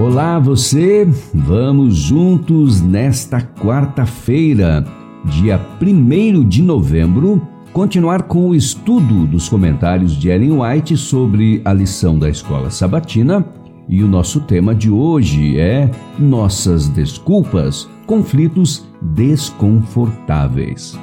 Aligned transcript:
Olá, 0.00 0.38
você! 0.38 1.06
Vamos 1.34 1.94
juntos 1.94 2.80
nesta 2.80 3.38
quarta-feira, 3.42 4.82
dia 5.26 5.60
1 5.78 6.48
de 6.48 6.62
novembro, 6.62 7.46
continuar 7.70 8.22
com 8.22 8.48
o 8.48 8.54
estudo 8.54 9.26
dos 9.26 9.46
comentários 9.46 10.16
de 10.16 10.30
Ellen 10.30 10.58
White 10.58 10.96
sobre 10.96 11.60
a 11.66 11.74
lição 11.74 12.18
da 12.18 12.30
escola 12.30 12.70
sabatina. 12.70 13.44
E 13.86 14.02
o 14.02 14.08
nosso 14.08 14.40
tema 14.40 14.74
de 14.74 14.90
hoje 14.90 15.60
é 15.60 15.90
Nossas 16.18 16.88
Desculpas, 16.88 17.86
Conflitos 18.06 18.86
Desconfortáveis. 19.02 20.98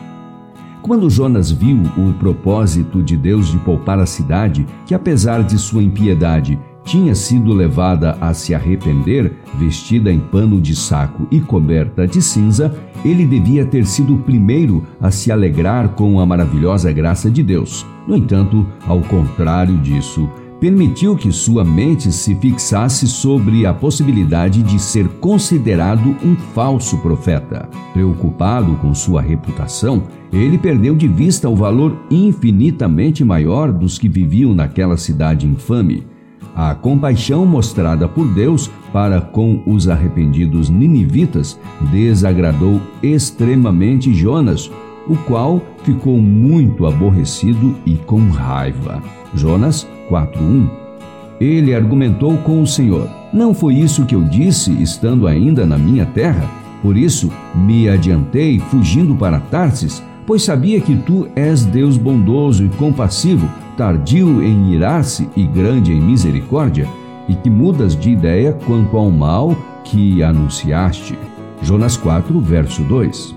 Quando 0.82 1.07
Jonas 1.07 1.52
viu 1.52 1.84
o 1.98 2.14
propósito 2.14 3.04
de 3.04 3.16
Deus 3.16 3.52
de 3.52 3.59
poupar 3.59 4.00
a 4.00 4.07
cidade, 4.07 4.66
que 4.88 4.95
apesar 4.95 5.43
de 5.43 5.59
sua 5.59 5.84
impiedade 5.84 6.57
tinha 6.88 7.13
sido 7.13 7.54
levada 7.54 8.17
a 8.21 8.33
se 8.33 8.55
arrepender, 8.55 9.33
vestida 9.59 10.09
em 10.11 10.19
pano 10.19 10.61
de 10.61 10.73
saco 10.73 11.28
e 11.29 11.41
coberta 11.41 12.07
de 12.07 12.21
cinza, 12.21 12.73
ele 13.04 13.25
devia 13.25 13.65
ter 13.65 13.86
sido 13.86 14.15
o 14.15 14.19
primeiro 14.19 14.83
a 15.00 15.11
se 15.11 15.29
alegrar 15.29 15.89
com 15.89 16.18
a 16.18 16.25
maravilhosa 16.25 16.92
graça 16.93 17.29
de 17.29 17.43
Deus. 17.43 17.86
No 18.07 18.15
entanto, 18.15 18.65
ao 18.87 19.01
contrário 19.01 19.78
disso, 19.79 20.29
permitiu 20.61 21.18
que 21.18 21.29
sua 21.29 21.64
mente 21.64 22.09
se 22.09 22.33
fixasse 22.36 23.06
sobre 23.06 23.65
a 23.65 23.73
possibilidade 23.73 24.64
de 24.64 24.79
ser 24.79 25.09
considerado 25.19 26.15
um 26.23 26.37
falso 26.56 26.97
profeta. 27.00 27.69
Preocupado 27.92 28.75
com 28.78 28.93
sua 28.93 29.21
reputação, 29.21 30.04
ele 30.31 30.57
perdeu 30.57 30.95
de 30.95 31.07
vista 31.07 31.50
o 31.50 31.56
valor 31.56 31.97
infinitamente 32.09 33.25
maior 33.25 33.73
dos 33.73 34.00
que 34.00 34.08
viviam 34.08 34.56
naquela 34.56 34.95
cidade 34.95 35.45
infame. 35.45 36.17
A 36.55 36.73
compaixão 36.73 37.45
mostrada 37.45 38.08
por 38.08 38.27
Deus 38.33 38.69
para 38.91 39.22
com 39.22 39.61
os 39.66 39.88
arrependidos 39.88 40.69
ninivitas 40.69 41.59
desagradou 41.91 42.81
extremamente 43.03 44.14
Jonas, 44.14 44.72
o 45.08 45.16
qual 45.16 45.62
ficou 45.84 46.17
muito 46.17 46.86
aborrecido 46.86 47.75
e 47.86 47.94
com 47.95 48.30
raiva. 48.30 49.02
Jonas 49.36 49.88
4:1 50.09 50.67
Ele 51.39 51.75
argumentou 51.75 52.38
com 52.38 52.62
o 52.62 52.67
Senhor: 52.67 53.08
Não 53.31 53.53
foi 53.53 53.75
isso 53.75 54.06
que 54.06 54.16
eu 54.16 54.23
disse 54.23 54.72
estando 54.81 55.28
ainda 55.28 55.66
na 55.66 55.78
minha 55.78 56.08
terra? 56.08 56.50
Por 56.81 56.97
isso 56.97 57.31
me 57.53 57.88
adiantei 57.88 58.59
fugindo 58.59 59.16
para 59.16 59.40
Tarsis, 59.40 60.03
pois 60.25 60.44
sabia 60.44 60.81
que 60.81 60.95
tu 60.95 61.28
és 61.36 61.66
Deus 61.66 61.97
bondoso 61.97 62.66
e 62.66 62.69
compassivo, 62.69 63.47
tardio 63.78 64.44
em 64.44 64.73
irar-se 64.73 65.30
e 65.36 65.45
grande 65.45 65.94
em 65.94 66.02
misericórdia, 66.02 66.88
e 67.30 67.36
que 67.36 67.50
mudas 67.50 67.95
de 67.95 68.09
ideia 68.09 68.52
quanto 68.66 68.97
ao 68.97 69.11
mal 69.11 69.56
que 69.84 70.23
anunciaste. 70.23 71.17
Jonas 71.61 71.95
4, 71.95 72.39
verso 72.42 72.81
2. 72.84 73.36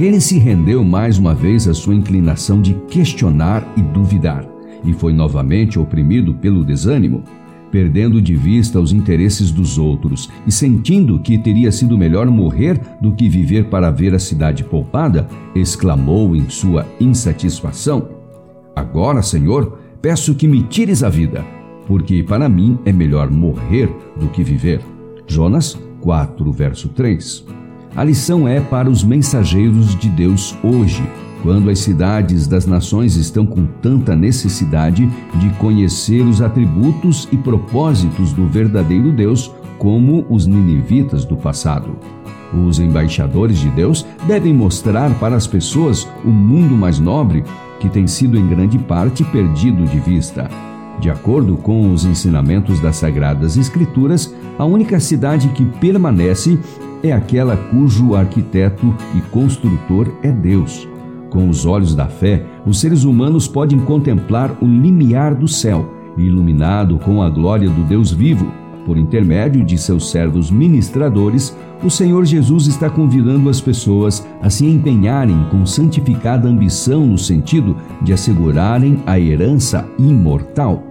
Ele 0.00 0.20
se 0.20 0.38
rendeu 0.38 0.84
mais 0.84 1.18
uma 1.18 1.34
vez 1.34 1.68
à 1.68 1.72
sua 1.72 1.94
inclinação 1.94 2.60
de 2.60 2.74
questionar 2.88 3.66
e 3.76 3.80
duvidar, 3.80 4.44
e 4.84 4.92
foi 4.92 5.12
novamente 5.12 5.78
oprimido 5.78 6.34
pelo 6.34 6.64
desânimo, 6.64 7.22
perdendo 7.70 8.20
de 8.20 8.34
vista 8.34 8.80
os 8.80 8.92
interesses 8.92 9.50
dos 9.52 9.78
outros 9.78 10.28
e 10.46 10.52
sentindo 10.52 11.18
que 11.20 11.38
teria 11.38 11.70
sido 11.70 11.96
melhor 11.96 12.26
morrer 12.26 12.80
do 13.00 13.12
que 13.12 13.28
viver 13.28 13.66
para 13.66 13.90
ver 13.90 14.14
a 14.14 14.18
cidade 14.18 14.64
poupada, 14.64 15.28
exclamou 15.54 16.34
em 16.34 16.48
sua 16.48 16.86
insatisfação: 17.00 18.15
Agora, 18.76 19.22
Senhor, 19.22 19.78
peço 20.02 20.34
que 20.34 20.46
me 20.46 20.62
tires 20.62 21.02
a 21.02 21.08
vida, 21.08 21.42
porque 21.86 22.22
para 22.22 22.46
mim 22.46 22.78
é 22.84 22.92
melhor 22.92 23.30
morrer 23.30 23.90
do 24.20 24.28
que 24.28 24.44
viver. 24.44 24.82
Jonas 25.26 25.78
4, 26.02 26.52
verso 26.52 26.90
3. 26.90 27.46
A 27.96 28.04
lição 28.04 28.46
é 28.46 28.60
para 28.60 28.90
os 28.90 29.02
mensageiros 29.02 29.96
de 29.96 30.10
Deus 30.10 30.54
hoje, 30.62 31.02
quando 31.42 31.70
as 31.70 31.78
cidades 31.78 32.46
das 32.46 32.66
nações 32.66 33.16
estão 33.16 33.46
com 33.46 33.64
tanta 33.64 34.14
necessidade 34.14 35.08
de 35.36 35.50
conhecer 35.54 36.20
os 36.20 36.42
atributos 36.42 37.26
e 37.32 37.36
propósitos 37.38 38.34
do 38.34 38.46
verdadeiro 38.46 39.10
Deus, 39.10 39.50
como 39.78 40.26
os 40.28 40.46
ninivitas 40.46 41.24
do 41.24 41.36
passado. 41.36 41.96
Os 42.54 42.78
embaixadores 42.78 43.58
de 43.58 43.68
Deus 43.70 44.06
devem 44.26 44.52
mostrar 44.52 45.12
para 45.18 45.36
as 45.36 45.46
pessoas 45.46 46.08
o 46.24 46.30
mundo 46.30 46.74
mais 46.76 46.98
nobre 46.98 47.44
que 47.80 47.88
tem 47.88 48.06
sido 48.06 48.38
em 48.38 48.46
grande 48.46 48.78
parte 48.78 49.24
perdido 49.24 49.84
de 49.84 49.98
vista. 49.98 50.48
De 51.00 51.10
acordo 51.10 51.56
com 51.56 51.92
os 51.92 52.04
ensinamentos 52.04 52.80
das 52.80 52.96
Sagradas 52.96 53.56
Escrituras, 53.56 54.34
a 54.58 54.64
única 54.64 54.98
cidade 54.98 55.48
que 55.48 55.64
permanece 55.64 56.58
é 57.02 57.12
aquela 57.12 57.56
cujo 57.56 58.14
arquiteto 58.14 58.94
e 59.14 59.20
construtor 59.30 60.10
é 60.22 60.32
Deus. 60.32 60.88
Com 61.28 61.50
os 61.50 61.66
olhos 61.66 61.94
da 61.94 62.06
fé, 62.06 62.42
os 62.64 62.80
seres 62.80 63.04
humanos 63.04 63.46
podem 63.46 63.78
contemplar 63.80 64.56
o 64.62 64.64
limiar 64.64 65.34
do 65.34 65.46
céu, 65.46 65.92
iluminado 66.16 66.98
com 66.98 67.22
a 67.22 67.28
glória 67.28 67.68
do 67.68 67.82
Deus 67.82 68.10
vivo 68.10 68.50
por 68.86 68.96
intermédio 68.96 69.64
de 69.64 69.76
seus 69.76 70.10
servos 70.10 70.50
ministradores, 70.50 71.54
o 71.82 71.90
Senhor 71.90 72.24
Jesus 72.24 72.66
está 72.66 72.88
convidando 72.88 73.48
as 73.48 73.60
pessoas 73.60 74.26
a 74.40 74.48
se 74.48 74.66
empenharem 74.66 75.46
com 75.50 75.66
santificada 75.66 76.48
ambição 76.48 77.06
no 77.06 77.18
sentido 77.18 77.76
de 78.02 78.12
assegurarem 78.12 79.02
a 79.06 79.18
herança 79.20 79.86
imortal. 79.98 80.82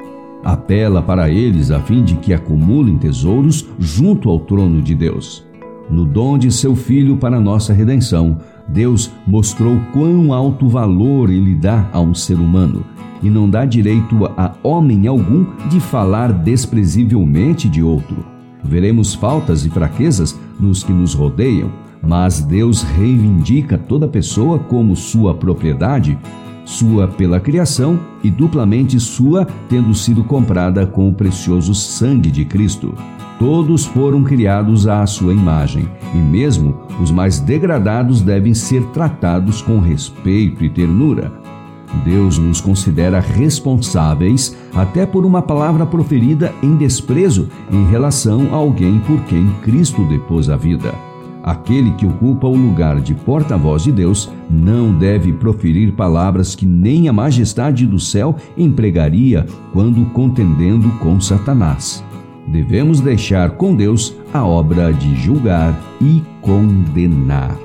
Apela 0.43 1.01
para 1.01 1.29
eles 1.29 1.71
a 1.71 1.79
fim 1.79 2.03
de 2.03 2.15
que 2.15 2.33
acumulem 2.33 2.97
tesouros 2.97 3.67
junto 3.79 4.29
ao 4.29 4.39
trono 4.39 4.81
de 4.81 4.93
Deus. 4.93 5.45
No 5.89 6.05
dom 6.05 6.37
de 6.37 6.51
seu 6.51 6.75
Filho 6.75 7.17
para 7.17 7.39
nossa 7.39 7.73
redenção, 7.73 8.37
Deus 8.67 9.11
mostrou 9.25 9.79
quão 9.91 10.33
alto 10.33 10.67
valor 10.67 11.29
ele 11.29 11.55
dá 11.55 11.89
a 11.91 11.99
um 11.99 12.13
ser 12.13 12.37
humano 12.37 12.83
e 13.23 13.29
não 13.29 13.49
dá 13.49 13.65
direito 13.65 14.25
a 14.37 14.53
homem 14.61 15.07
algum 15.07 15.45
de 15.67 15.79
falar 15.79 16.31
desprezivelmente 16.31 17.67
de 17.67 17.81
outro. 17.81 18.34
Veremos 18.67 19.13
faltas 19.13 19.65
e 19.65 19.69
fraquezas 19.69 20.37
nos 20.59 20.83
que 20.83 20.91
nos 20.91 21.13
rodeiam, 21.13 21.71
mas 22.01 22.41
Deus 22.41 22.81
reivindica 22.81 23.77
toda 23.77 24.07
pessoa 24.07 24.59
como 24.59 24.95
sua 24.95 25.33
propriedade, 25.33 26.17
sua 26.65 27.07
pela 27.07 27.39
criação 27.39 27.99
e 28.23 28.29
duplamente 28.29 28.99
sua, 28.99 29.45
tendo 29.69 29.93
sido 29.93 30.23
comprada 30.23 30.85
com 30.85 31.07
o 31.07 31.13
precioso 31.13 31.73
sangue 31.75 32.31
de 32.31 32.43
Cristo. 32.43 32.93
Todos 33.37 33.85
foram 33.85 34.23
criados 34.23 34.87
à 34.87 35.05
sua 35.05 35.33
imagem, 35.33 35.87
e 36.13 36.17
mesmo 36.17 36.75
os 37.01 37.11
mais 37.11 37.39
degradados 37.39 38.21
devem 38.21 38.53
ser 38.53 38.81
tratados 38.87 39.61
com 39.61 39.79
respeito 39.79 40.63
e 40.63 40.69
ternura. 40.69 41.44
Deus 42.03 42.37
nos 42.37 42.59
considera 42.59 43.19
responsáveis 43.19 44.55
até 44.73 45.05
por 45.05 45.25
uma 45.25 45.41
palavra 45.41 45.85
proferida 45.85 46.53
em 46.61 46.75
desprezo 46.75 47.49
em 47.71 47.85
relação 47.89 48.49
a 48.51 48.57
alguém 48.57 48.99
por 48.99 49.19
quem 49.25 49.49
Cristo 49.61 50.03
depôs 50.05 50.49
a 50.49 50.57
vida. 50.57 50.93
Aquele 51.45 51.91
que 51.91 52.07
ocupa 52.07 52.47
o 52.47 52.55
lugar 52.55 52.99
de 52.99 53.13
porta-voz 53.13 53.83
de 53.83 53.91
Deus 53.91 54.31
não 54.49 54.91
deve 54.91 55.31
proferir 55.31 55.91
palavras 55.91 56.55
que 56.55 56.65
nem 56.65 57.07
a 57.07 57.13
majestade 57.13 57.85
do 57.85 57.99
céu 57.99 58.35
empregaria 58.57 59.45
quando 59.71 60.03
contendendo 60.05 60.89
com 60.99 61.21
Satanás. 61.21 62.03
Devemos 62.47 62.99
deixar 62.99 63.51
com 63.51 63.75
Deus 63.75 64.15
a 64.33 64.43
obra 64.43 64.91
de 64.91 65.15
julgar 65.15 65.79
e 66.01 66.23
condenar. 66.41 67.55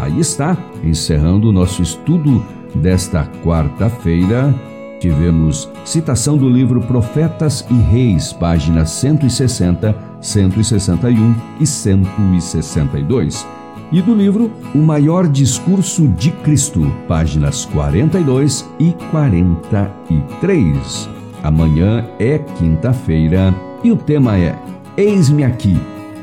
Aí 0.00 0.18
está, 0.18 0.56
encerrando 0.82 1.50
o 1.50 1.52
nosso 1.52 1.82
estudo 1.82 2.42
desta 2.74 3.28
quarta-feira, 3.44 4.54
tivemos 5.00 5.68
citação 5.84 6.36
do 6.36 6.48
livro 6.48 6.80
Profetas 6.80 7.66
e 7.70 7.74
Reis, 7.74 8.32
páginas 8.32 8.90
160, 8.90 9.94
161 10.20 11.34
e 11.58 11.66
162. 11.66 13.46
E 13.90 14.00
do 14.00 14.14
livro 14.14 14.50
O 14.74 14.78
Maior 14.78 15.28
Discurso 15.28 16.08
de 16.08 16.30
Cristo, 16.30 16.90
páginas 17.06 17.66
42 17.66 18.66
e 18.78 18.94
43. 19.10 21.08
Amanhã 21.42 22.06
é 22.18 22.38
quinta-feira 22.38 23.54
e 23.82 23.90
o 23.90 23.96
tema 23.96 24.38
é 24.38 24.56
Eis-me 24.96 25.44
aqui, 25.44 25.76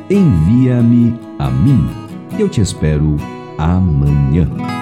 envia-me 0.09 1.19
a 1.37 1.49
mim. 1.49 1.87
Eu 2.39 2.47
te 2.47 2.61
espero 2.61 3.17
amanhã. 3.57 4.78